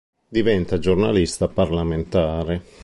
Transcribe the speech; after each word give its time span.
Diventa 0.27 0.79
giornalista 0.79 1.47
parlamentare. 1.47 2.63